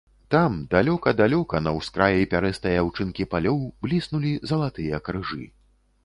Там, 0.33 0.53
далёка-далёка, 0.73 1.59
на 1.65 1.73
ўскраі 1.79 2.25
пярэстай 2.31 2.79
аўчынкі 2.83 3.27
палёў 3.33 3.59
бліснулі 3.83 4.31
залатыя 4.53 5.01
крыжы. 5.11 5.43